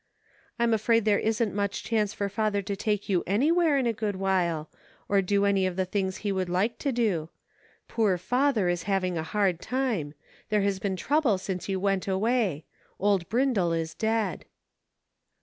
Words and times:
"I'm 0.57 0.73
afraid 0.73 1.05
there 1.05 1.19
isn't 1.19 1.53
much 1.53 1.83
chance 1.83 2.11
for 2.11 2.27
father 2.27 2.63
to 2.63 2.75
take 2.75 3.07
you 3.07 3.23
anywhere 3.27 3.77
in 3.77 3.85
a 3.85 3.93
good 3.93 4.15
while, 4.15 4.67
or 5.07 5.21
do 5.21 5.45
any 5.45 5.67
of 5.67 5.75
the 5.75 5.85
things 5.85 6.17
he 6.25 6.31
would 6.31 6.49
like 6.49 6.79
to 6.79 6.91
do. 6.91 7.29
Poor 7.87 8.17
father 8.17 8.67
is 8.67 8.81
having 8.89 9.15
a 9.15 9.21
hard 9.21 9.59
time; 9.61 10.15
there's 10.49 10.79
been 10.79 10.95
trouble 10.95 11.37
since 11.37 11.69
you 11.69 11.79
went 11.79 12.07
away. 12.07 12.65
Old 12.97 13.29
Brindle 13.29 13.73
is 13.73 13.93
dead." 13.93 14.45